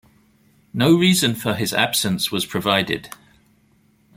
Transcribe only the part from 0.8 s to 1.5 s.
reason